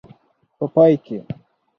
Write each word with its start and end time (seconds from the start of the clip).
په 0.57 0.65
پای 0.73 0.93
کې. 1.05 1.17